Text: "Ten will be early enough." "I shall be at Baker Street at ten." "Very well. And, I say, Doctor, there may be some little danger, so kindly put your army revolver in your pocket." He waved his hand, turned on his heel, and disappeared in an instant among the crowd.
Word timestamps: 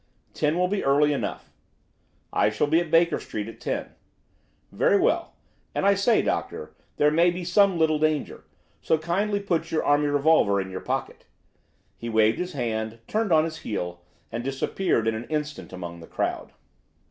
"Ten 0.33 0.57
will 0.57 0.67
be 0.67 0.83
early 0.83 1.13
enough." 1.13 1.51
"I 2.33 2.49
shall 2.49 2.65
be 2.65 2.79
at 2.79 2.89
Baker 2.89 3.19
Street 3.19 3.47
at 3.47 3.59
ten." 3.61 3.89
"Very 4.71 4.99
well. 4.99 5.35
And, 5.75 5.85
I 5.85 5.93
say, 5.93 6.23
Doctor, 6.23 6.75
there 6.97 7.11
may 7.11 7.29
be 7.29 7.43
some 7.43 7.77
little 7.77 7.99
danger, 7.99 8.45
so 8.81 8.97
kindly 8.97 9.39
put 9.39 9.69
your 9.69 9.83
army 9.83 10.07
revolver 10.07 10.59
in 10.59 10.71
your 10.71 10.81
pocket." 10.81 11.25
He 11.97 12.09
waved 12.09 12.39
his 12.39 12.53
hand, 12.53 12.97
turned 13.07 13.31
on 13.31 13.43
his 13.43 13.59
heel, 13.59 14.01
and 14.31 14.43
disappeared 14.43 15.07
in 15.07 15.13
an 15.13 15.25
instant 15.25 15.71
among 15.71 15.99
the 15.99 16.07
crowd. 16.07 16.51